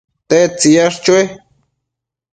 [0.29, 1.19] ¿tedtsi yash chue